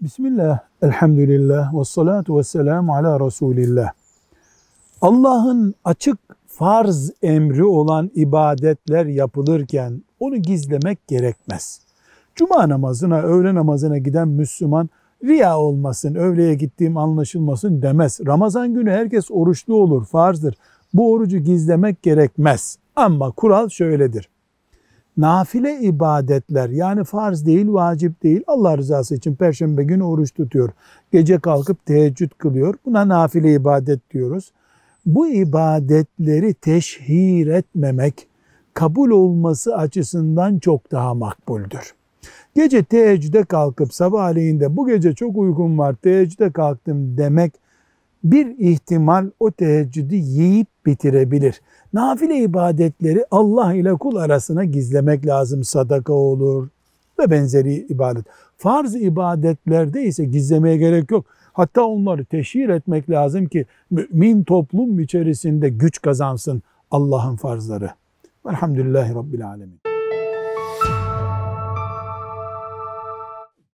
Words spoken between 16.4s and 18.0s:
gittiğim anlaşılmasın